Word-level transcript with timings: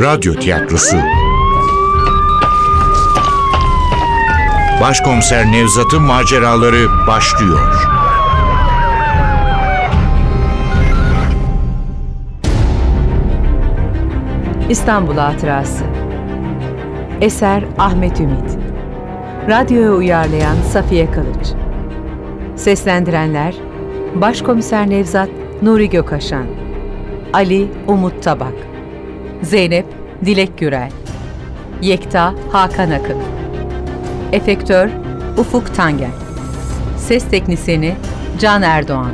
Radyo 0.00 0.34
tiyatrosu. 0.34 0.96
Başkomiser 4.80 5.52
Nevzat'ın 5.52 6.02
maceraları 6.02 7.06
başlıyor. 7.06 7.86
İstanbul 14.68 15.16
Hatırası. 15.16 15.84
Eser 17.20 17.64
Ahmet 17.78 18.20
Ümit. 18.20 18.58
Radyoya 19.48 19.92
uyarlayan 19.92 20.56
Safiye 20.72 21.10
Kılıç. 21.10 21.46
Seslendirenler 22.56 23.54
Başkomiser 24.14 24.90
Nevzat 24.90 25.28
Nuri 25.62 25.90
Gökaşan 25.90 26.46
Ali 27.32 27.68
Umut 27.86 28.22
Tabak 28.22 28.75
Zeynep 29.42 29.86
Dilek 30.24 30.58
Gürel. 30.58 30.90
Yekta 31.82 32.34
Hakan 32.52 32.90
Akın. 32.90 33.18
Efektör 34.32 34.88
Ufuk 35.38 35.74
Tanger 35.74 36.10
Ses 36.98 37.24
Teknisini 37.30 37.94
Can 38.38 38.62
Erdoğan. 38.62 39.12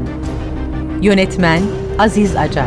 Yönetmen 1.02 1.62
Aziz 1.98 2.36
Acar. 2.36 2.66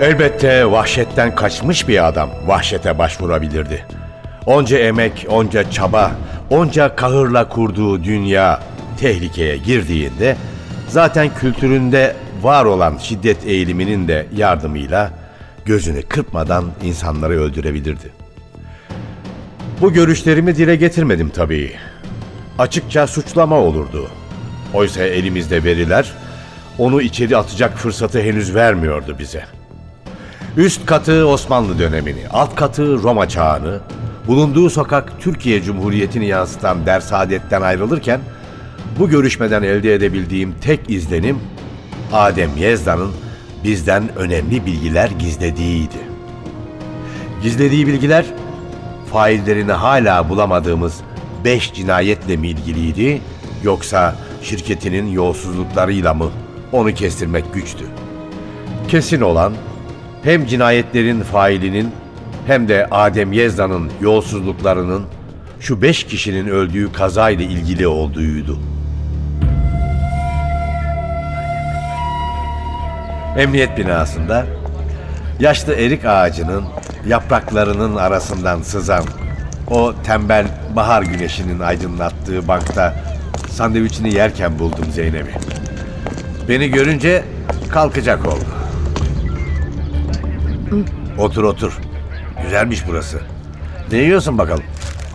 Elbette 0.00 0.70
vahşetten 0.70 1.34
kaçmış 1.34 1.88
bir 1.88 2.08
adam 2.08 2.30
vahşete 2.46 2.98
başvurabilirdi. 2.98 3.86
Onca 4.46 4.78
emek, 4.78 5.26
onca 5.30 5.70
çaba, 5.70 6.10
onca 6.50 6.96
kahırla 6.96 7.48
kurduğu 7.48 8.04
dünya 8.04 8.60
tehlikeye 8.96 9.56
girdiğinde 9.56 10.36
zaten 10.88 11.34
kültüründe 11.34 12.16
var 12.42 12.64
olan 12.64 12.98
şiddet 12.98 13.46
eğiliminin 13.46 14.08
de 14.08 14.26
yardımıyla 14.36 15.10
gözünü 15.64 16.02
kırpmadan 16.02 16.64
insanları 16.82 17.40
öldürebilirdi. 17.40 18.10
Bu 19.80 19.92
görüşlerimi 19.92 20.56
dile 20.56 20.76
getirmedim 20.76 21.30
tabii. 21.30 21.72
Açıkça 22.58 23.06
suçlama 23.06 23.58
olurdu. 23.58 24.10
Oysa 24.74 25.02
elimizde 25.02 25.64
veriler 25.64 26.12
onu 26.78 27.02
içeri 27.02 27.36
atacak 27.36 27.78
fırsatı 27.78 28.22
henüz 28.22 28.54
vermiyordu 28.54 29.16
bize.'' 29.18 29.64
Üst 30.56 30.86
katı 30.86 31.26
Osmanlı 31.26 31.78
dönemini, 31.78 32.28
alt 32.32 32.54
katı 32.54 33.02
Roma 33.02 33.28
çağını, 33.28 33.80
bulunduğu 34.26 34.70
sokak 34.70 35.20
Türkiye 35.20 35.62
Cumhuriyeti'ni 35.62 36.26
yansıtan 36.26 36.86
Dersaadetten 36.86 37.62
ayrılırken, 37.62 38.20
bu 38.98 39.08
görüşmeden 39.08 39.62
elde 39.62 39.94
edebildiğim 39.94 40.54
tek 40.60 40.90
izlenim, 40.90 41.38
Adem 42.12 42.50
Yezda'nın 42.56 43.12
bizden 43.64 44.16
önemli 44.16 44.66
bilgiler 44.66 45.10
gizlediğiydi. 45.18 45.98
Gizlediği 47.42 47.86
bilgiler, 47.86 48.24
faillerini 49.12 49.72
hala 49.72 50.28
bulamadığımız 50.28 51.00
beş 51.44 51.72
cinayetle 51.72 52.36
mi 52.36 52.48
ilgiliydi, 52.48 53.20
yoksa 53.64 54.16
şirketinin 54.42 55.06
yolsuzluklarıyla 55.06 56.14
mı 56.14 56.30
onu 56.72 56.94
kestirmek 56.94 57.54
güçtü. 57.54 57.84
Kesin 58.88 59.20
olan 59.20 59.52
hem 60.22 60.46
cinayetlerin 60.46 61.20
failinin 61.20 61.90
hem 62.46 62.68
de 62.68 62.86
Adem 62.90 63.32
Yezda'nın 63.32 63.90
yolsuzluklarının 64.00 65.02
şu 65.60 65.82
beş 65.82 66.04
kişinin 66.04 66.46
öldüğü 66.48 66.92
kazayla 66.92 67.44
ilgili 67.44 67.86
olduğuydu. 67.86 68.58
Emniyet 73.36 73.78
binasında 73.78 74.46
yaşlı 75.40 75.74
erik 75.74 76.04
ağacının 76.04 76.64
yapraklarının 77.06 77.96
arasından 77.96 78.62
sızan 78.62 79.04
o 79.70 79.94
tembel 80.04 80.46
bahar 80.76 81.02
güneşinin 81.02 81.60
aydınlattığı 81.60 82.48
bankta 82.48 82.94
sandviçini 83.50 84.14
yerken 84.14 84.58
buldum 84.58 84.84
Zeynep'i. 84.92 85.34
Beni 86.48 86.68
görünce 86.68 87.24
kalkacak 87.70 88.26
oldu. 88.26 88.44
Otur 91.18 91.44
otur. 91.44 91.78
Güzelmiş 92.42 92.84
burası. 92.88 93.20
Ne 93.92 93.98
yiyorsun 93.98 94.38
bakalım? 94.38 94.64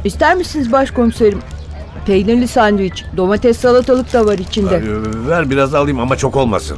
İster 0.04 0.36
misiniz 0.36 0.72
başkomiserim? 0.72 1.40
Peynirli 2.06 2.48
sandviç, 2.48 3.06
domates 3.18 3.58
salatalık 3.58 4.14
da 4.14 4.26
var 4.26 4.38
içinde. 4.38 4.82
Ver 5.30 5.50
biraz 5.50 5.74
alayım 5.76 6.00
ama 6.00 6.16
çok 6.16 6.36
olmasın. 6.36 6.78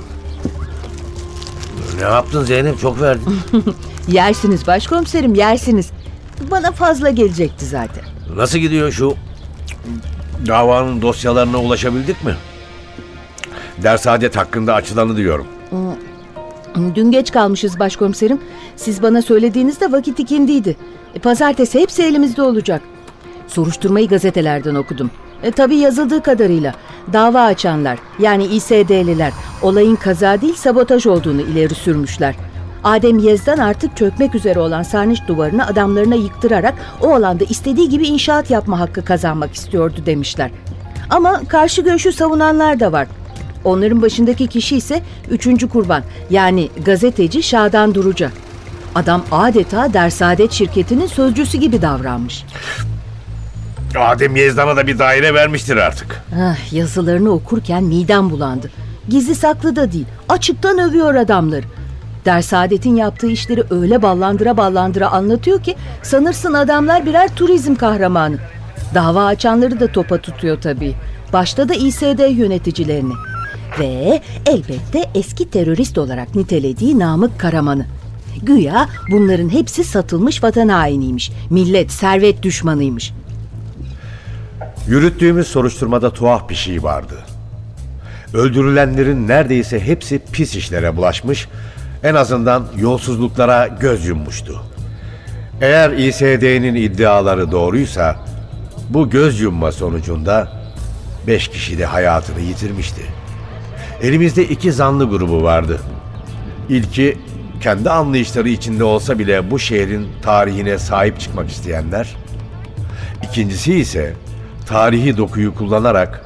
Ne 2.02 2.08
yaptın 2.08 2.44
Zeynep? 2.44 2.80
Çok 2.80 3.02
verdin. 3.02 3.40
Yersiniz 4.08 4.68
başkomiserim, 4.68 5.36
yersiniz. 5.36 5.92
Bana 6.52 6.72
fazla 6.72 7.10
gelecekti 7.10 7.66
zaten. 7.66 8.04
Nasıl 8.36 8.58
gidiyor 8.58 8.92
şu 8.92 9.16
davanın 10.48 11.02
dosyalarına 11.02 11.58
ulaşabildik 11.58 12.26
mi? 12.26 12.36
Dersadet 13.84 14.38
hakkında 14.38 14.74
açılanı 14.74 15.18
diyorum. 15.18 15.48
Dün 16.96 17.12
geç 17.12 17.32
kalmışız 17.32 17.80
başkomiserim. 17.80 18.42
Siz 18.76 19.02
bana 19.04 19.22
söylediğinizde 19.22 19.92
vakit 19.92 20.20
ikindiydi. 20.20 20.78
E, 21.16 21.20
pazartesi 21.20 21.80
hepsi 21.80 22.04
elimizde 22.04 22.42
olacak. 22.42 22.82
Soruşturmayı 23.48 24.08
gazetelerden 24.08 24.76
okudum. 24.76 25.12
E, 25.44 25.52
tabii 25.52 25.76
yazıldığı 25.76 26.24
kadarıyla 26.24 26.74
dava 27.14 27.42
açanlar 27.42 28.00
yani 28.20 28.46
İSD'liler 28.46 29.34
olayın 29.62 29.96
kaza 29.96 30.42
değil 30.42 30.56
sabotaj 30.56 31.06
olduğunu 31.08 31.42
ileri 31.42 31.76
sürmüşler. 31.76 32.36
Adem 32.84 33.20
Yezdan 33.20 33.58
artık 33.58 33.98
çökmek 33.98 34.36
üzere 34.36 34.60
olan 34.60 34.84
sarnıç 34.84 35.20
duvarını 35.28 35.68
adamlarına 35.68 36.16
yıktırarak 36.16 36.74
o 37.02 37.14
alanda 37.14 37.44
istediği 37.44 37.90
gibi 37.90 38.08
inşaat 38.08 38.52
yapma 38.52 38.80
hakkı 38.80 39.06
kazanmak 39.06 39.54
istiyordu 39.54 39.96
demişler. 40.06 40.52
Ama 41.10 41.42
karşı 41.48 41.82
görüşü 41.82 42.12
savunanlar 42.12 42.80
da 42.80 42.92
var. 42.92 43.08
Onların 43.64 44.02
başındaki 44.02 44.48
kişi 44.48 44.78
ise 44.78 45.02
üçüncü 45.30 45.70
kurban 45.70 46.04
yani 46.30 46.70
gazeteci 46.86 47.44
Şadan 47.44 47.96
Duruca. 47.96 48.32
Adam 48.96 49.24
adeta 49.32 49.94
Dersaadet 49.94 50.52
şirketinin 50.52 51.08
sözcüsü 51.08 51.58
gibi 51.58 51.82
davranmış. 51.82 52.46
Adem 53.96 54.36
Yezdan'a 54.36 54.76
da 54.76 54.88
bir 54.88 55.00
daire 55.00 55.34
vermiştir 55.34 55.78
artık. 55.78 56.24
Ah, 56.42 56.74
yazılarını 56.74 57.30
okurken 57.30 57.84
midem 57.84 58.30
bulandı. 58.30 58.70
Gizli 59.10 59.36
saklı 59.36 59.76
da 59.76 59.92
değil, 59.92 60.06
açıktan 60.30 60.78
övüyor 60.78 61.16
adamları. 61.16 61.66
Dersaadet'in 62.26 62.96
yaptığı 62.96 63.28
işleri 63.28 63.64
öyle 63.70 64.02
ballandıra 64.02 64.58
ballandıra 64.58 65.08
anlatıyor 65.12 65.64
ki 65.64 65.76
sanırsın 66.04 66.54
adamlar 66.54 67.06
birer 67.06 67.36
turizm 67.36 67.76
kahramanı. 67.76 68.38
Dava 68.96 69.26
açanları 69.26 69.80
da 69.80 69.88
topa 69.88 70.18
tutuyor 70.18 70.62
tabii. 70.62 70.96
Başta 71.34 71.70
da 71.70 71.74
İSD 71.74 72.38
yöneticilerini. 72.38 73.14
Ve 73.80 74.22
elbette 74.46 75.10
eski 75.16 75.50
terörist 75.50 75.98
olarak 75.98 76.36
nitelediği 76.36 77.00
Namık 77.00 77.40
Karaman'ı. 77.40 77.86
Güya 78.44 78.88
bunların 79.12 79.50
hepsi 79.50 79.84
satılmış 79.84 80.44
vatan 80.44 80.68
hainiymiş. 80.70 81.32
Millet, 81.50 81.92
servet 81.92 82.44
düşmanıymış. 82.44 83.14
Yürüttüğümüz 84.88 85.48
soruşturmada 85.48 86.14
tuhaf 86.14 86.50
bir 86.50 86.56
şey 86.56 86.84
vardı. 86.84 87.16
Öldürülenlerin 88.34 89.28
neredeyse 89.28 89.80
hepsi 89.80 90.22
pis 90.32 90.56
işlere 90.56 90.98
bulaşmış, 90.98 91.48
en 92.04 92.16
azından 92.16 92.68
yolsuzluklara 92.78 93.68
göz 93.68 94.06
yummuştu. 94.06 94.62
Eğer 95.62 95.92
İSD'nin 95.92 96.76
iddiaları 96.76 97.52
doğruysa, 97.52 98.16
bu 98.90 99.10
göz 99.10 99.40
yumma 99.40 99.72
sonucunda 99.72 100.52
beş 101.28 101.48
kişi 101.48 101.78
de 101.78 101.86
hayatını 101.86 102.40
yitirmişti. 102.40 103.02
Elimizde 104.02 104.44
iki 104.44 104.72
zanlı 104.72 105.10
grubu 105.10 105.44
vardı. 105.44 105.80
İlki 106.70 107.18
kendi 107.62 107.90
anlayışları 107.90 108.50
içinde 108.50 108.84
olsa 108.84 109.20
bile 109.20 109.52
bu 109.52 109.60
şehrin 109.60 110.08
tarihine 110.22 110.78
sahip 110.78 111.20
çıkmak 111.20 111.50
isteyenler. 111.50 112.16
İkincisi 113.24 113.74
ise 113.76 114.14
tarihi 114.72 115.18
dokuyu 115.18 115.56
kullanarak 115.56 116.26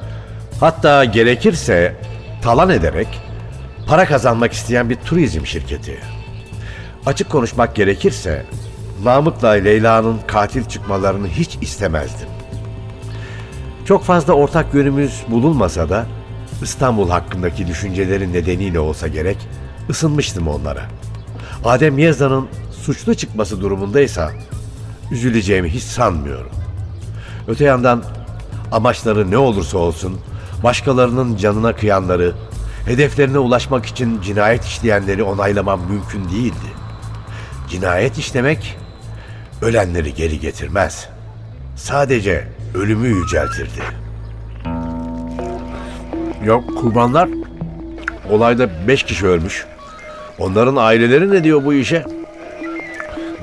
hatta 0.60 1.04
gerekirse 1.04 1.96
talan 2.42 2.70
ederek 2.70 3.08
para 3.86 4.04
kazanmak 4.04 4.52
isteyen 4.52 4.90
bir 4.90 4.96
turizm 4.96 5.46
şirketi. 5.46 5.98
Açık 7.06 7.30
konuşmak 7.30 7.76
gerekirse 7.76 8.44
Namık'la 9.04 9.48
Leyla'nın 9.50 10.18
katil 10.26 10.64
çıkmalarını 10.64 11.28
hiç 11.28 11.58
istemezdim. 11.60 12.28
Çok 13.84 14.04
fazla 14.04 14.32
ortak 14.32 14.74
yönümüz 14.74 15.22
bulunmasa 15.28 15.88
da 15.88 16.06
İstanbul 16.62 17.10
hakkındaki 17.10 17.66
düşüncelerin 17.66 18.32
nedeniyle 18.32 18.80
olsa 18.80 19.08
gerek 19.08 19.48
ısınmıştım 19.90 20.48
onlara. 20.48 20.82
Adem 21.64 21.98
Yezda'nın 21.98 22.48
suçlu 22.82 23.14
çıkması 23.14 23.60
durumundaysa 23.60 24.30
üzüleceğimi 25.10 25.68
hiç 25.68 25.82
sanmıyorum. 25.82 26.50
Öte 27.48 27.64
yandan 27.64 28.02
amaçları 28.72 29.30
ne 29.30 29.38
olursa 29.38 29.78
olsun 29.78 30.20
Başkalarının 30.64 31.36
canına 31.36 31.76
kıyanları, 31.76 32.32
hedeflerine 32.84 33.38
ulaşmak 33.38 33.86
için 33.86 34.20
cinayet 34.20 34.64
işleyenleri 34.64 35.22
onaylamam 35.22 35.80
mümkün 35.90 36.28
değildi. 36.28 36.66
Cinayet 37.68 38.18
işlemek 38.18 38.78
ölenleri 39.62 40.14
geri 40.14 40.40
getirmez. 40.40 41.08
Sadece 41.76 42.48
ölümü 42.74 43.08
yüceltirdi. 43.08 43.82
Yok 46.44 46.78
kurbanlar 46.80 47.28
olayda 48.30 48.88
beş 48.88 49.02
kişi 49.02 49.26
ölmüş. 49.26 49.66
Onların 50.38 50.76
aileleri 50.76 51.30
ne 51.30 51.44
diyor 51.44 51.64
bu 51.64 51.74
işe? 51.74 52.04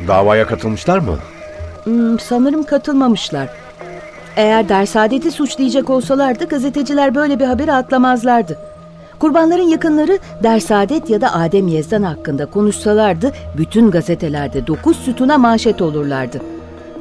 Davaya 0.08 0.48
katılmışlar 0.48 0.98
mı? 0.98 1.18
Hmm, 1.84 2.20
sanırım 2.20 2.64
katılmamışlar. 2.64 3.63
Eğer 4.36 4.70
Dersaadet'i 4.70 5.32
suçlayacak 5.32 5.90
olsalardı 5.90 6.46
gazeteciler 6.46 7.16
böyle 7.16 7.40
bir 7.40 7.46
haberi 7.46 7.74
atlamazlardı. 7.74 8.58
Kurbanların 9.20 9.64
yakınları 9.64 10.20
Dersaadet 10.44 11.10
ya 11.10 11.22
da 11.22 11.34
Adem 11.34 11.68
Yezdan 11.68 12.04
hakkında 12.04 12.46
konuşsalardı 12.46 13.32
bütün 13.58 13.92
gazetelerde 13.92 14.68
dokuz 14.68 14.98
sütuna 14.98 15.38
manşet 15.38 15.82
olurlardı. 15.82 16.42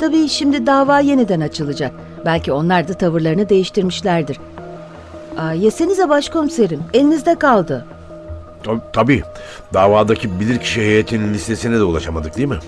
Tabii 0.00 0.28
şimdi 0.28 0.66
dava 0.66 1.00
yeniden 1.00 1.40
açılacak. 1.40 1.92
Belki 2.24 2.52
onlar 2.52 2.88
da 2.88 2.94
tavırlarını 2.94 3.48
değiştirmişlerdir. 3.48 4.40
Aa, 5.38 5.52
yesenize 5.52 6.08
başkomiserim, 6.08 6.80
elinizde 6.94 7.34
kaldı. 7.34 7.86
Tab- 8.64 8.80
Tabii. 8.92 9.22
Davadaki 9.74 10.40
bilirkişi 10.40 10.80
heyetinin 10.80 11.34
listesine 11.34 11.76
de 11.78 11.82
ulaşamadık 11.82 12.36
değil 12.36 12.48
mi? 12.48 12.58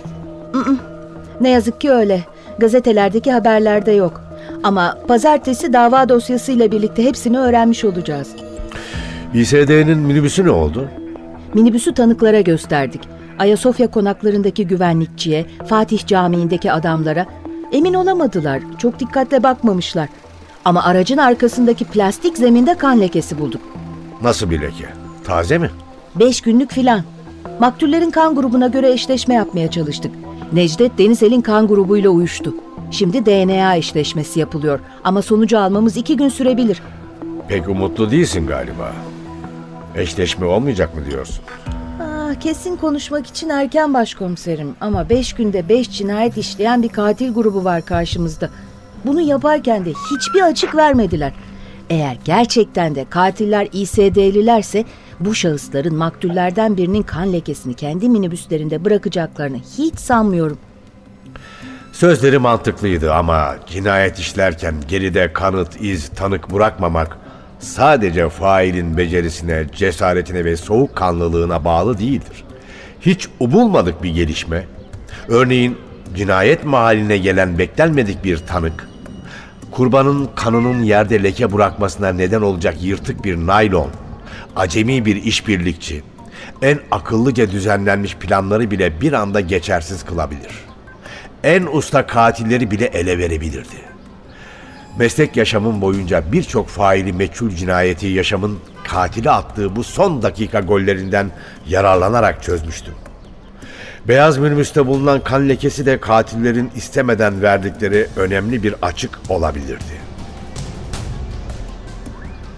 Ne 1.41 1.51
yazık 1.51 1.81
ki 1.81 1.91
öyle. 1.91 2.21
Gazetelerdeki 2.59 3.33
haberlerde 3.33 3.93
yok. 3.93 4.24
Ama 4.65 4.99
pazartesi 5.09 5.73
dava 5.73 6.09
dosyasıyla 6.09 6.73
birlikte 6.73 7.05
hepsini 7.05 7.39
öğrenmiş 7.39 7.85
olacağız. 7.85 8.29
İSD'nin 9.35 9.99
minibüsü 9.99 10.45
ne 10.45 10.51
oldu? 10.51 10.89
Minibüsü 11.55 11.95
tanıklara 11.95 12.41
gösterdik. 12.41 13.01
Ayasofya 13.39 13.87
konaklarındaki 13.91 14.67
güvenlikçiye, 14.67 15.47
Fatih 15.69 16.07
Camii'ndeki 16.07 16.73
adamlara 16.73 17.27
emin 17.73 17.95
olamadılar. 17.95 18.61
Çok 18.79 19.01
dikkatle 19.01 19.43
bakmamışlar. 19.43 20.09
Ama 20.65 20.83
aracın 20.85 21.19
arkasındaki 21.19 21.85
plastik 21.85 22.39
zeminde 22.39 22.75
kan 22.75 23.01
lekesi 23.01 23.39
bulduk. 23.39 23.61
Nasıl 24.23 24.51
bir 24.51 24.61
leke? 24.61 24.87
Taze 25.25 25.59
mi? 25.59 25.71
Beş 26.15 26.41
günlük 26.41 26.73
filan. 26.73 27.01
Maktullerin 27.61 28.11
kan 28.11 28.35
grubuna 28.35 28.67
göre 28.67 28.93
eşleşme 28.93 29.35
yapmaya 29.35 29.71
çalıştık. 29.71 30.13
Necdet 30.53 30.99
Denizel'in 30.99 31.41
kan 31.41 31.67
grubuyla 31.69 32.11
uyuştu. 32.11 32.55
Şimdi 32.95 33.27
DNA 33.27 33.77
eşleşmesi 33.77 34.41
yapılıyor. 34.41 34.81
Ama 35.05 35.23
sonucu 35.23 35.59
almamız 35.59 35.97
iki 35.97 36.17
gün 36.17 36.29
sürebilir. 36.29 36.83
Pek 37.49 37.69
umutlu 37.69 38.11
değilsin 38.11 38.47
galiba. 38.47 38.93
Eşleşme 39.95 40.47
olmayacak 40.47 40.95
mı 40.95 41.01
diyorsun? 41.11 41.45
Ah, 42.03 42.41
kesin 42.41 42.77
konuşmak 42.77 43.27
için 43.27 43.49
erken 43.49 43.95
başkomiserim. 43.95 44.75
Ama 44.81 45.09
beş 45.09 45.33
günde 45.33 45.69
beş 45.69 45.91
cinayet 45.91 46.37
işleyen 46.39 46.83
bir 46.83 46.89
katil 46.89 47.35
grubu 47.35 47.65
var 47.65 47.85
karşımızda. 47.85 48.51
Bunu 49.05 49.21
yaparken 49.21 49.85
de 49.85 49.91
hiçbir 49.91 50.41
açık 50.43 50.77
vermediler. 50.77 51.33
Eğer 51.91 52.17
gerçekten 52.25 52.95
de 52.95 53.05
katiller 53.11 53.69
İSD'lilerse 53.73 54.85
bu 55.21 55.35
şahısların 55.35 55.95
maktullerden 55.95 56.77
birinin 56.77 57.03
kan 57.03 57.33
lekesini 57.33 57.75
kendi 57.75 58.09
minibüslerinde 58.09 58.85
bırakacaklarını 58.85 59.59
hiç 59.79 59.99
sanmıyorum. 59.99 60.59
Sözleri 61.95 62.39
mantıklıydı 62.39 63.13
ama 63.13 63.57
cinayet 63.67 64.19
işlerken 64.19 64.75
geride 64.89 65.33
kanıt, 65.33 65.81
iz, 65.81 66.09
tanık 66.09 66.53
bırakmamak 66.53 67.19
sadece 67.59 68.29
failin 68.29 68.97
becerisine, 68.97 69.67
cesaretine 69.73 70.45
ve 70.45 70.57
soğukkanlılığına 70.57 71.65
bağlı 71.65 71.99
değildir. 71.99 72.45
Hiç 73.01 73.29
umulmadık 73.41 74.03
bir 74.03 74.15
gelişme, 74.15 74.67
örneğin 75.29 75.79
cinayet 76.17 76.65
mahalline 76.65 77.19
gelen 77.19 77.59
beklenmedik 77.59 78.25
bir 78.25 78.39
tanık, 78.39 78.89
kurbanın 79.71 80.29
kanının 80.35 80.83
yerde 80.83 81.23
leke 81.23 81.53
bırakmasına 81.53 82.13
neden 82.13 82.43
olacak 82.43 82.75
yırtık 82.83 83.25
bir 83.25 83.37
naylon, 83.37 83.91
acemi 84.57 85.05
bir 85.05 85.17
işbirlikçi, 85.17 86.03
en 86.63 86.79
akıllıca 86.91 87.51
düzenlenmiş 87.51 88.17
planları 88.17 88.71
bile 88.71 89.01
bir 89.01 89.13
anda 89.13 89.41
geçersiz 89.41 90.05
kılabilir.'' 90.05 90.74
En 91.45 91.67
usta 91.73 92.07
katilleri 92.07 92.71
bile 92.71 92.85
ele 92.85 93.19
verebilirdi. 93.19 93.77
Meslek 94.99 95.37
yaşamım 95.37 95.81
boyunca 95.81 96.33
birçok 96.33 96.69
faili 96.69 97.13
meçhul 97.13 97.51
cinayeti 97.51 98.07
yaşamın 98.07 98.59
katili 98.85 99.31
attığı 99.31 99.77
bu 99.77 99.85
son 99.85 100.23
dakika 100.23 100.61
gollerinden 100.61 101.31
yararlanarak 101.69 102.43
çözmüştüm. 102.43 102.95
Beyaz 104.09 104.39
minibüste 104.39 104.87
bulunan 104.87 105.21
kan 105.21 105.49
lekesi 105.49 105.87
de 105.87 106.01
katillerin 106.01 106.71
istemeden 106.77 107.43
verdikleri 107.43 108.07
önemli 108.17 108.63
bir 108.63 108.75
açık 108.83 109.19
olabilirdi. 109.29 110.05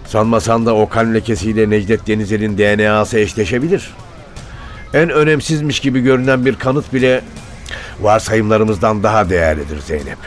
Sanmasan 0.05 0.65
da 0.65 0.75
o 0.75 0.89
kan 0.89 1.13
lekesiyle 1.13 1.69
Necdet 1.69 2.07
Denizel'in 2.07 2.57
DNA'sı 2.57 3.19
eşleşebilir. 3.19 3.93
En 4.93 5.09
önemsizmiş 5.09 5.79
gibi 5.79 5.99
görünen 5.99 6.45
bir 6.45 6.55
kanıt 6.55 6.93
bile 6.93 7.21
varsayımlarımızdan 8.01 9.03
daha 9.03 9.29
değerlidir 9.29 9.79
Zeynep. 9.79 10.17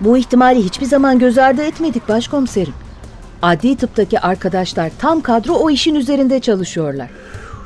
Bu 0.00 0.18
ihtimali 0.18 0.64
hiçbir 0.64 0.86
zaman 0.86 1.18
göz 1.18 1.38
ardı 1.38 1.62
etmedik 1.62 2.08
başkomiserim. 2.08 2.74
Adli 3.42 3.76
tıptaki 3.76 4.20
arkadaşlar 4.20 4.90
tam 4.98 5.20
kadro 5.20 5.52
o 5.52 5.70
işin 5.70 5.94
üzerinde 5.94 6.40
çalışıyorlar. 6.40 7.08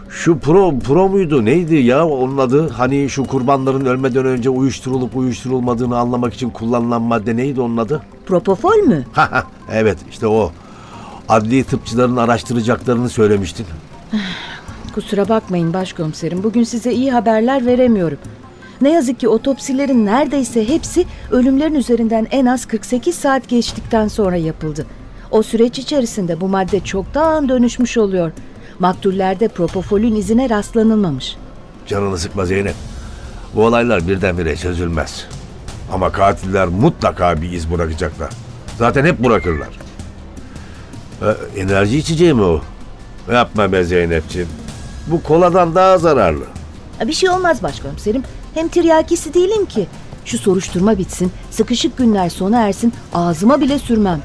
Şu 0.08 0.38
pro, 0.38 0.78
pro 0.78 1.08
muydu 1.08 1.44
neydi 1.44 1.74
ya 1.74 2.06
onun 2.06 2.38
adı? 2.38 2.68
Hani 2.68 3.10
şu 3.10 3.24
kurbanların 3.24 3.86
ölmeden 3.86 4.24
önce 4.24 4.50
uyuşturulup 4.50 5.16
uyuşturulmadığını 5.16 5.98
anlamak 5.98 6.34
için 6.34 6.50
kullanılan 6.50 7.02
madde 7.02 7.36
neydi 7.36 7.60
onun 7.60 7.76
adı? 7.76 8.02
Propofol 8.26 8.76
mü? 8.76 9.04
evet 9.72 9.98
işte 10.10 10.26
o. 10.26 10.52
Adli 11.28 11.64
tıpçıların 11.64 12.16
araştıracaklarını 12.16 13.08
söylemiştin. 13.08 13.66
Kusura 14.94 15.28
bakmayın 15.28 15.74
başkomiserim. 15.74 16.42
Bugün 16.42 16.64
size 16.64 16.92
iyi 16.92 17.12
haberler 17.12 17.66
veremiyorum. 17.66 18.18
Ne 18.80 18.92
yazık 18.92 19.20
ki 19.20 19.28
otopsilerin 19.28 20.06
neredeyse 20.06 20.68
hepsi 20.68 21.04
ölümlerin 21.30 21.74
üzerinden 21.74 22.26
en 22.30 22.46
az 22.46 22.66
48 22.66 23.14
saat 23.14 23.48
geçtikten 23.48 24.08
sonra 24.08 24.36
yapıldı. 24.36 24.86
O 25.30 25.42
süreç 25.42 25.78
içerisinde 25.78 26.40
bu 26.40 26.48
madde 26.48 26.80
çoktan 26.80 27.48
dönüşmüş 27.48 27.98
oluyor. 27.98 28.32
Maktullerde 28.78 29.48
propofolün 29.48 30.14
izine 30.14 30.50
rastlanılmamış. 30.50 31.36
Canını 31.86 32.18
sıkma 32.18 32.44
Zeynep. 32.44 32.74
Bu 33.54 33.64
olaylar 33.64 34.08
birdenbire 34.08 34.56
çözülmez. 34.56 35.26
Ama 35.92 36.12
katiller 36.12 36.68
mutlaka 36.68 37.42
bir 37.42 37.52
iz 37.52 37.70
bırakacaklar. 37.70 38.30
Zaten 38.78 39.04
hep 39.04 39.18
bırakırlar. 39.24 39.68
E, 41.22 41.60
enerji 41.60 41.98
içeceği 41.98 42.34
mi 42.34 42.42
o? 42.42 42.60
Yapma 43.32 43.72
be 43.72 43.84
Zeynepciğim. 43.84 44.48
Bu 45.06 45.22
koladan 45.22 45.74
daha 45.74 45.98
zararlı. 45.98 46.44
Bir 47.06 47.12
şey 47.12 47.30
olmaz 47.30 47.62
başkomiserim. 47.62 48.22
Hem 48.54 48.68
tiryakisi 48.68 49.34
değilim 49.34 49.66
ki. 49.66 49.86
Şu 50.24 50.38
soruşturma 50.38 50.98
bitsin, 50.98 51.32
sıkışık 51.50 51.98
günler 51.98 52.28
sona 52.28 52.60
ersin, 52.68 52.92
ağzıma 53.14 53.60
bile 53.60 53.78
sürmem. 53.78 54.20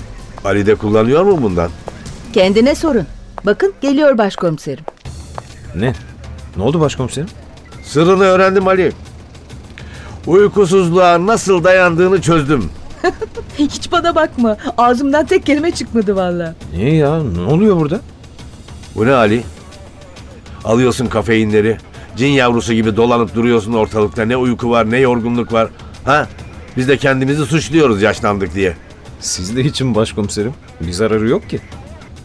Ali 0.46 0.66
de 0.66 0.76
kullanıyor 0.76 1.24
mu 1.24 1.42
bundan? 1.42 1.70
Kendine 2.34 2.76
sorun. 2.76 3.08
Bakın 3.46 3.74
geliyor 3.82 4.18
başkomiserim. 4.18 4.84
Ne? 5.76 5.94
Ne 6.58 6.64
oldu 6.64 6.80
başkomiserim? 6.80 7.30
Sırrını 7.84 8.24
öğrendim 8.24 8.68
Ali. 8.68 8.92
Uykusuzluğa 10.28 11.28
nasıl 11.28 11.64
dayandığını 11.64 12.22
çözdüm. 12.22 12.70
Hiç 13.60 13.92
bana 13.92 14.16
bakma. 14.16 14.58
Ağzımdan 14.78 15.26
tek 15.26 15.46
kelime 15.46 15.72
çıkmadı 15.72 16.16
valla. 16.16 16.56
Niye 16.74 16.96
ya? 16.96 17.24
Ne 17.24 17.42
oluyor 17.42 17.78
burada? 17.80 18.00
Bu 18.96 19.06
ne 19.06 19.14
Ali? 19.14 19.44
Alıyorsun 20.66 21.06
kafeinleri. 21.08 21.78
Cin 22.18 22.28
yavrusu 22.28 22.74
gibi 22.74 22.96
dolanıp 22.96 23.36
duruyorsun 23.36 23.74
ortalıkta. 23.74 24.26
Ne 24.26 24.38
uyku 24.38 24.70
var 24.70 24.92
ne 24.92 24.98
yorgunluk 24.98 25.54
var. 25.54 25.70
Ha? 26.06 26.28
Biz 26.78 26.88
de 26.88 26.98
kendimizi 26.98 27.46
suçluyoruz 27.46 28.02
yaşlandık 28.02 28.56
diye. 28.56 28.78
Sizde 29.20 29.62
için 29.62 29.96
başkomiserim. 29.96 30.54
Bir 30.82 30.92
zararı 30.92 31.28
yok 31.28 31.50
ki. 31.50 31.60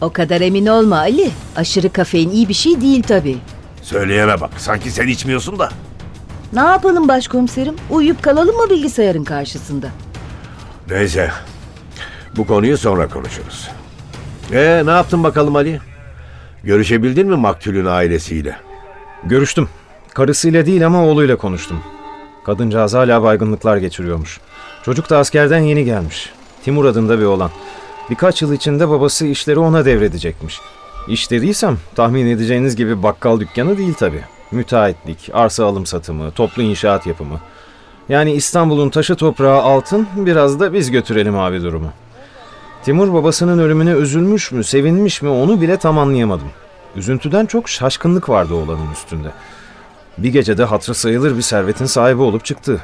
O 0.01 0.09
kadar 0.13 0.41
emin 0.41 0.65
olma 0.65 0.97
Ali. 0.97 1.29
Aşırı 1.55 1.89
kafein 1.89 2.29
iyi 2.29 2.49
bir 2.49 2.53
şey 2.53 2.81
değil 2.81 3.03
tabii. 3.03 3.37
Söyleyene 3.81 4.41
bak. 4.41 4.51
Sanki 4.57 4.91
sen 4.91 5.07
içmiyorsun 5.07 5.59
da. 5.59 5.69
Ne 6.53 6.59
yapalım 6.59 7.07
başkomiserim? 7.07 7.75
Uyuyup 7.89 8.23
kalalım 8.23 8.55
mı 8.55 8.69
bilgisayarın 8.69 9.23
karşısında? 9.23 9.87
Neyse. 10.89 11.31
Bu 12.37 12.47
konuyu 12.47 12.77
sonra 12.77 13.07
konuşuruz. 13.07 13.69
Ee 14.53 14.81
ne 14.85 14.91
yaptın 14.91 15.23
bakalım 15.23 15.55
Ali? 15.55 15.79
Görüşebildin 16.63 17.27
mi 17.29 17.35
maktulün 17.35 17.85
ailesiyle? 17.85 18.55
Görüştüm. 19.23 19.69
Karısıyla 20.13 20.65
değil 20.65 20.85
ama 20.85 21.05
oğluyla 21.05 21.35
konuştum. 21.35 21.79
Kadıncağız 22.45 22.93
hala 22.93 23.23
baygınlıklar 23.23 23.77
geçiriyormuş. 23.77 24.39
Çocuk 24.83 25.09
da 25.09 25.17
askerden 25.17 25.59
yeni 25.59 25.85
gelmiş. 25.85 26.29
Timur 26.63 26.85
adında 26.85 27.19
bir 27.19 27.25
oğlan. 27.25 27.51
Birkaç 28.09 28.41
yıl 28.41 28.53
içinde 28.53 28.89
babası 28.89 29.25
işleri 29.25 29.59
ona 29.59 29.85
devredecekmiş. 29.85 30.59
İş 31.07 31.31
dediysem 31.31 31.77
tahmin 31.95 32.27
edeceğiniz 32.27 32.75
gibi 32.75 33.03
bakkal 33.03 33.39
dükkanı 33.39 33.77
değil 33.77 33.93
tabii. 33.93 34.23
Müteahhitlik, 34.51 35.29
arsa 35.33 35.65
alım 35.65 35.85
satımı, 35.85 36.31
toplu 36.31 36.61
inşaat 36.61 37.07
yapımı. 37.07 37.39
Yani 38.09 38.31
İstanbul'un 38.31 38.89
taşı 38.89 39.15
toprağı 39.15 39.61
altın, 39.61 40.07
biraz 40.15 40.59
da 40.59 40.73
biz 40.73 40.91
götürelim 40.91 41.37
abi 41.37 41.61
durumu. 41.61 41.91
Timur 42.83 43.13
babasının 43.13 43.59
ölümüne 43.59 43.91
üzülmüş 43.91 44.51
mü, 44.51 44.63
sevinmiş 44.63 45.21
mi 45.21 45.29
onu 45.29 45.61
bile 45.61 45.77
tam 45.77 45.97
anlayamadım. 45.97 46.47
Üzüntüden 46.95 47.45
çok 47.45 47.69
şaşkınlık 47.69 48.29
vardı 48.29 48.53
oğlanın 48.53 48.91
üstünde. 48.93 49.31
Bir 50.17 50.29
gecede 50.29 50.63
hatırı 50.63 50.95
sayılır 50.95 51.37
bir 51.37 51.41
servetin 51.41 51.85
sahibi 51.85 52.21
olup 52.21 52.45
çıktı. 52.45 52.81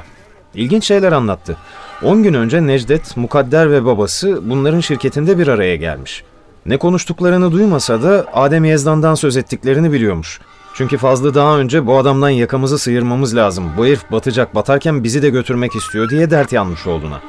İlginç 0.54 0.84
şeyler 0.84 1.12
anlattı. 1.12 1.56
10 2.02 2.22
gün 2.22 2.34
önce 2.34 2.66
Necdet, 2.66 3.16
Mukadder 3.16 3.70
ve 3.70 3.84
babası 3.84 4.50
bunların 4.50 4.80
şirketinde 4.80 5.38
bir 5.38 5.48
araya 5.48 5.76
gelmiş. 5.76 6.24
Ne 6.66 6.76
konuştuklarını 6.76 7.52
duymasa 7.52 8.02
da 8.02 8.26
Adem 8.32 8.64
Yezdan'dan 8.64 9.14
söz 9.14 9.36
ettiklerini 9.36 9.92
biliyormuş. 9.92 10.40
Çünkü 10.74 10.96
Fazlı 10.98 11.34
daha 11.34 11.58
önce 11.58 11.86
bu 11.86 11.98
adamdan 11.98 12.30
yakamızı 12.30 12.78
sıyırmamız 12.78 13.36
lazım. 13.36 13.70
Bu 13.76 13.86
herif 13.86 14.10
batacak 14.12 14.54
batarken 14.54 15.04
bizi 15.04 15.22
de 15.22 15.30
götürmek 15.30 15.76
istiyor 15.76 16.08
diye 16.08 16.30
dert 16.30 16.52
yanmış 16.52 16.86
olduğuna. 16.86 17.20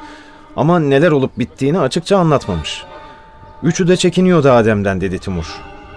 Ama 0.56 0.78
neler 0.78 1.10
olup 1.10 1.38
bittiğini 1.38 1.78
açıkça 1.78 2.18
anlatmamış. 2.18 2.84
Üçü 3.62 3.88
de 3.88 3.96
çekiniyordu 3.96 4.50
Adem'den 4.50 5.00
dedi 5.00 5.18
Timur. 5.18 5.46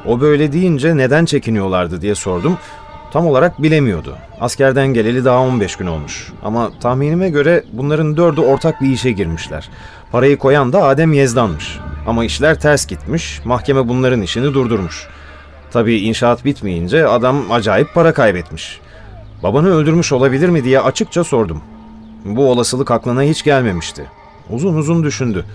O 0.05 0.21
böyle 0.21 0.51
deyince 0.51 0.97
neden 0.97 1.25
çekiniyorlardı 1.25 2.01
diye 2.01 2.15
sordum. 2.15 2.57
Tam 3.15 3.27
olarak 3.27 3.63
bilemiyordu. 3.63 4.17
Askerden 4.41 4.87
geleli 4.87 5.25
daha 5.25 5.41
15 5.41 5.75
gün 5.75 5.87
olmuş. 5.87 6.33
Ama 6.43 6.71
tahminime 6.79 7.29
göre 7.29 7.63
bunların 7.73 8.17
dördü 8.17 8.41
ortak 8.41 8.81
bir 8.81 8.89
işe 8.89 9.11
girmişler. 9.11 9.69
Parayı 10.11 10.37
koyan 10.37 10.73
da 10.73 10.83
Adem 10.83 11.13
Yezdan'mış. 11.13 11.79
Ama 12.07 12.25
işler 12.25 12.59
ters 12.59 12.87
gitmiş, 12.87 13.41
mahkeme 13.45 13.87
bunların 13.87 14.21
işini 14.21 14.53
durdurmuş. 14.53 15.07
Tabii 15.71 15.97
inşaat 15.97 16.45
bitmeyince 16.45 17.07
adam 17.07 17.51
acayip 17.51 17.93
para 17.93 18.13
kaybetmiş. 18.13 18.79
Babanı 19.43 19.69
öldürmüş 19.69 20.11
olabilir 20.11 20.49
mi 20.49 20.63
diye 20.63 20.79
açıkça 20.79 21.23
sordum. 21.23 21.61
Bu 22.25 22.51
olasılık 22.51 22.91
aklına 22.91 23.21
hiç 23.21 23.43
gelmemişti. 23.43 24.05
Uzun 24.49 24.75
uzun 24.75 25.03
düşündü. 25.03 25.45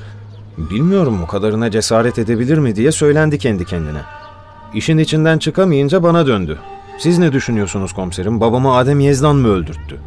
Bilmiyorum 0.58 1.20
o 1.24 1.26
kadarına 1.26 1.70
cesaret 1.70 2.18
edebilir 2.18 2.58
mi 2.58 2.76
diye 2.76 2.92
söylendi 2.92 3.38
kendi 3.38 3.64
kendine. 3.64 4.00
İşin 4.74 4.98
içinden 4.98 5.38
çıkamayınca 5.38 6.02
bana 6.02 6.26
döndü. 6.26 6.58
Siz 7.00 7.18
ne 7.18 7.32
düşünüyorsunuz 7.32 7.92
komiserim? 7.92 8.40
Babamı 8.40 8.74
Adem 8.74 9.00
Yezdan 9.00 9.36
mı 9.36 9.48
öldürttü? 9.48 10.00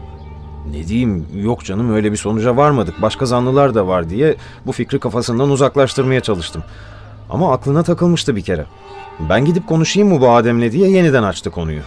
Ne 0.72 0.88
diyeyim 0.88 1.26
yok 1.36 1.66
canım 1.66 1.94
öyle 1.94 2.12
bir 2.12 2.18
sonuca 2.18 2.58
varmadık. 2.58 3.02
Başka 3.02 3.26
zanlılar 3.26 3.76
da 3.76 3.88
var 3.88 4.10
diye 4.10 4.36
bu 4.66 4.72
fikri 4.72 5.00
kafasından 5.00 5.50
uzaklaştırmaya 5.50 6.22
çalıştım. 6.22 6.64
Ama 7.30 7.54
aklına 7.54 7.84
takılmıştı 7.84 8.36
bir 8.36 8.42
kere. 8.42 8.66
Ben 9.30 9.46
gidip 9.46 9.68
konuşayım 9.68 10.10
mı 10.10 10.22
bu 10.22 10.30
Adem'le 10.30 10.72
diye 10.72 10.90
yeniden 10.90 11.24
açtı 11.24 11.52
konuyu. 11.52 11.82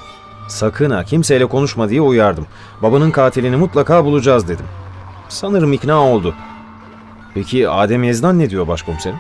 Sakın 0.49 0.91
ha 0.91 1.05
kimseyle 1.05 1.47
konuşma 1.47 1.89
diye 1.89 2.01
uyardım. 2.01 2.47
Babanın 2.83 3.11
katilini 3.11 3.57
mutlaka 3.57 4.05
bulacağız 4.05 4.49
dedim. 4.49 4.67
Sanırım 5.29 5.73
ikna 5.73 6.01
oldu. 6.01 6.35
Peki 7.35 7.69
Adem 7.69 8.05
Yezdan 8.05 8.39
ne 8.39 8.51
diyor 8.51 8.69
başkomiserim? 8.69 9.19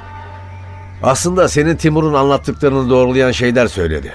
Aslında 1.02 1.48
senin 1.48 1.76
Timur'un 1.76 2.14
anlattıklarını 2.14 2.90
doğrulayan 2.90 3.30
şeyler 3.30 3.66
söyledi. 3.66 4.12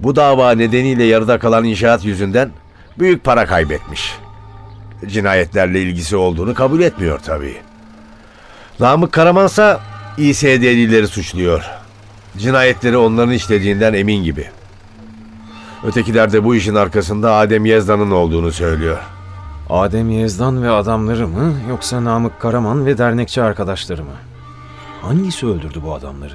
Bu 0.00 0.16
dava 0.16 0.50
nedeniyle 0.52 1.04
yarıda 1.04 1.38
kalan 1.38 1.64
inşaat 1.64 2.04
yüzünden 2.04 2.50
büyük 2.98 3.24
para 3.24 3.46
kaybetmiş. 3.46 4.14
Cinayetlerle 5.06 5.82
ilgisi 5.82 6.16
olduğunu 6.16 6.54
kabul 6.54 6.80
etmiyor 6.80 7.18
tabii. 7.18 7.56
Namık 8.80 9.12
Karamansa 9.12 9.80
İSD'lileri 10.18 11.08
suçluyor. 11.08 11.64
Cinayetleri 12.38 12.96
onların 12.96 13.32
işlediğinden 13.32 13.94
emin 13.94 14.24
gibi. 14.24 14.50
Ötekiler 15.84 16.32
de 16.32 16.44
bu 16.44 16.54
işin 16.54 16.74
arkasında 16.74 17.34
Adem 17.34 17.64
Yezdan'ın 17.64 18.10
olduğunu 18.10 18.52
söylüyor. 18.52 18.98
Adem 19.70 20.10
Yezdan 20.10 20.62
ve 20.62 20.70
adamları 20.70 21.28
mı 21.28 21.54
yoksa 21.68 22.04
Namık 22.04 22.40
Karaman 22.40 22.86
ve 22.86 22.98
dernekçi 22.98 23.42
arkadaşları 23.42 24.04
mı? 24.04 24.16
Hangisi 25.02 25.46
öldürdü 25.46 25.80
bu 25.84 25.94
adamları? 25.94 26.34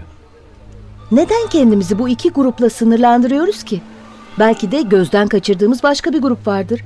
Neden 1.12 1.48
kendimizi 1.50 2.00
bu 2.00 2.10
iki 2.10 2.30
grupla 2.30 2.70
sınırlandırıyoruz 2.70 3.64
ki? 3.64 3.82
Belki 4.40 4.72
de 4.72 4.82
gözden 4.82 5.28
kaçırdığımız 5.28 5.84
başka 5.84 6.14
bir 6.14 6.22
grup 6.22 6.48
vardır. 6.48 6.82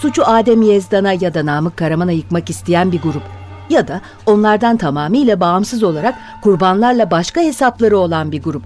Suçu 0.00 0.26
Adem 0.26 0.62
Yezdan'a 0.62 1.12
ya 1.12 1.34
da 1.34 1.46
Namık 1.46 1.76
Karaman'a 1.76 2.12
yıkmak 2.12 2.50
isteyen 2.50 2.92
bir 2.92 3.02
grup. 3.02 3.22
Ya 3.70 3.88
da 3.88 4.00
onlardan 4.26 4.76
tamamıyla 4.76 5.40
bağımsız 5.40 5.82
olarak 5.82 6.14
kurbanlarla 6.42 7.10
başka 7.10 7.40
hesapları 7.40 7.98
olan 7.98 8.32
bir 8.32 8.42
grup. 8.42 8.62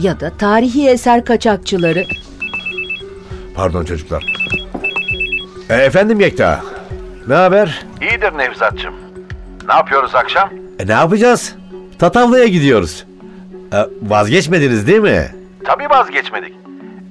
Ya 0.00 0.20
da 0.20 0.30
tarihi 0.38 0.88
eser 0.88 1.24
kaçakçıları. 1.24 2.04
Pardon 3.54 3.84
çocuklar. 3.84 4.24
E, 5.70 5.74
efendim 5.74 6.20
Yekta. 6.20 6.60
Ne 7.28 7.34
haber? 7.34 7.86
İyidir 8.00 8.38
Nevzatçım. 8.38 8.94
Ne 9.68 9.74
yapıyoruz 9.74 10.14
akşam? 10.14 10.50
E, 10.78 10.86
ne 10.86 10.92
yapacağız? 10.92 11.54
Tatavla'ya 11.98 12.46
gidiyoruz. 12.46 13.04
E, 13.72 13.76
vazgeçmediniz 14.02 14.86
değil 14.86 15.00
mi? 15.00 15.34
Tabii 15.64 15.90
vazgeçmedik. 15.90 16.52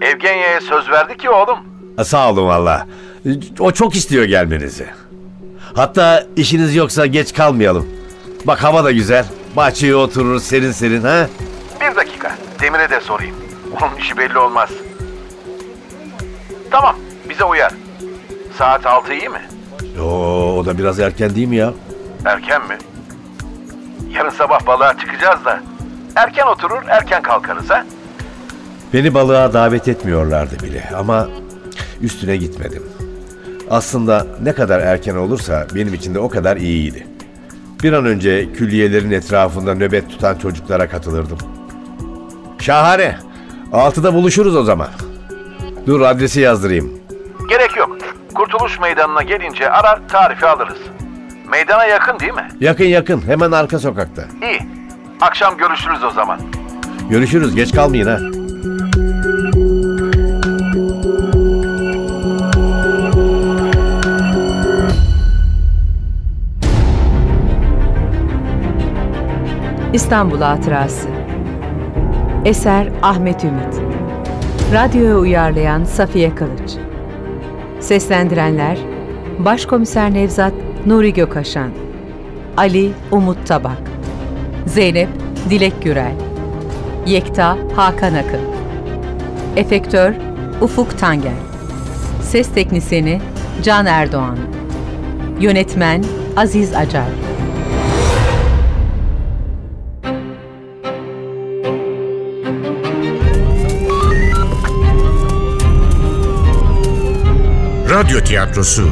Evgenya'ya 0.01 0.61
söz 0.61 0.89
verdi 0.89 1.17
ki 1.17 1.29
oğlum. 1.29 1.57
E, 1.99 2.03
sağ 2.03 2.31
olun 2.31 2.47
valla. 2.47 2.87
O 3.59 3.71
çok 3.71 3.95
istiyor 3.95 4.23
gelmenizi. 4.25 4.85
Hatta 5.75 6.23
işiniz 6.35 6.75
yoksa 6.75 7.05
geç 7.05 7.33
kalmayalım. 7.33 7.87
Bak 8.45 8.63
hava 8.63 8.83
da 8.83 8.91
güzel. 8.91 9.25
Bahçeye 9.55 9.95
otururuz 9.95 10.43
serin 10.43 10.71
serin 10.71 11.01
ha. 11.01 11.27
Bir 11.81 11.95
dakika. 11.95 12.35
Demir'e 12.61 12.89
de 12.89 13.01
sorayım. 13.01 13.35
Onun 13.81 13.95
işi 13.95 14.17
belli 14.17 14.37
olmaz. 14.37 14.69
Tamam. 16.71 16.95
Bize 17.29 17.43
uyar. 17.43 17.73
Saat 18.57 18.85
altı 18.85 19.13
iyi 19.13 19.29
mi? 19.29 19.41
Oo, 20.01 20.57
o 20.59 20.65
da 20.65 20.77
biraz 20.77 20.99
erken 20.99 21.35
değil 21.35 21.47
mi 21.47 21.55
ya? 21.55 21.73
Erken 22.25 22.67
mi? 22.67 22.77
Yarın 24.11 24.29
sabah 24.29 24.67
balığa 24.67 24.97
çıkacağız 24.97 25.45
da. 25.45 25.61
Erken 26.17 26.47
oturur, 26.47 26.83
erken 26.87 27.21
kalkarız 27.21 27.69
ha? 27.69 27.85
Beni 28.93 29.13
balığa 29.13 29.53
davet 29.53 29.87
etmiyorlardı 29.87 30.63
bile 30.63 30.89
ama 30.97 31.27
üstüne 32.01 32.37
gitmedim. 32.37 32.83
Aslında 33.69 34.27
ne 34.43 34.53
kadar 34.53 34.79
erken 34.79 35.15
olursa 35.15 35.67
benim 35.75 35.93
için 35.93 36.15
de 36.15 36.19
o 36.19 36.29
kadar 36.29 36.57
iyiydi. 36.57 37.07
Bir 37.83 37.93
an 37.93 38.05
önce 38.05 38.53
külliyelerin 38.53 39.11
etrafında 39.11 39.75
nöbet 39.75 40.09
tutan 40.09 40.35
çocuklara 40.35 40.89
katılırdım. 40.89 41.37
Şahane. 42.59 43.17
Altıda 43.73 44.13
buluşuruz 44.13 44.55
o 44.55 44.63
zaman. 44.63 44.89
Dur 45.87 46.01
adresi 46.01 46.39
yazdırayım. 46.39 46.99
Gerek 47.49 47.77
yok. 47.77 47.97
Kurtuluş 48.35 48.79
Meydanı'na 48.79 49.23
gelince 49.23 49.69
arar, 49.69 49.99
tarifi 50.07 50.45
alırız. 50.45 50.79
Meydana 51.51 51.85
yakın 51.85 52.19
değil 52.19 52.33
mi? 52.33 52.47
Yakın 52.59 52.85
yakın 52.85 53.27
hemen 53.27 53.51
arka 53.51 53.79
sokakta. 53.79 54.25
İyi. 54.41 54.76
Akşam 55.21 55.57
görüşürüz 55.57 56.03
o 56.03 56.11
zaman. 56.11 56.39
Görüşürüz 57.09 57.55
geç 57.55 57.75
kalmayın 57.75 58.07
ha. 58.07 58.19
İstanbul 69.93 70.41
Hatırası 70.41 71.07
Eser 72.45 72.89
Ahmet 73.01 73.43
Ümit 73.43 73.81
Radyoya 74.73 75.17
uyarlayan 75.17 75.83
Safiye 75.83 76.35
Kılıç 76.35 76.71
Seslendirenler 77.79 78.77
Başkomiser 79.39 80.13
Nevzat 80.13 80.53
Nuri 80.85 81.13
Gökaşan 81.13 81.69
Ali 82.57 82.91
Umut 83.11 83.47
Tabak 83.47 83.96
Zeynep 84.67 85.09
Dilek 85.49 85.83
Gürel 85.83 86.13
Yekta 87.05 87.57
Hakan 87.75 88.13
Akın 88.13 88.41
Efektör 89.55 90.13
Ufuk 90.61 90.99
Tanger 90.99 91.31
Ses 92.21 92.53
Teknisini 92.53 93.21
Can 93.63 93.85
Erdoğan 93.85 94.37
Yönetmen 95.39 96.03
Aziz 96.37 96.73
Acar. 96.73 97.07
Radyo 107.89 108.19
tiyatrosu. 108.19 108.89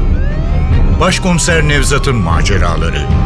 Başkomiser 0.99 1.67
Nevzat'ın 1.67 2.15
maceraları 2.15 3.24